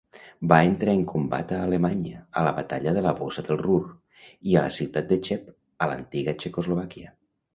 Va 0.51 0.57
entrar 0.67 0.93
en 0.99 1.01
combat 1.09 1.51
a 1.57 1.59
Alemanya, 1.65 2.21
a 2.41 2.45
la 2.47 2.53
batalla 2.61 2.93
de 2.95 3.03
la 3.07 3.11
"Bossa 3.19 3.43
del 3.49 3.61
Ruhr", 3.67 3.83
i 4.53 4.57
a 4.57 4.65
la 4.65 4.73
ciutat 4.79 5.11
de 5.13 5.21
Cheb 5.29 5.43
de 5.51 5.91
l'antiga 5.91 6.35
Txecoslovàquia. 6.45 7.15